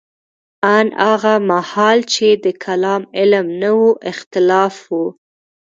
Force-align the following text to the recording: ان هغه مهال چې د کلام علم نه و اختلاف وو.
ان 0.75 0.87
هغه 1.05 1.33
مهال 1.49 1.99
چې 2.13 2.27
د 2.43 2.45
کلام 2.63 3.01
علم 3.17 3.45
نه 3.61 3.71
و 3.79 3.81
اختلاف 4.11 4.75
وو. 4.91 5.05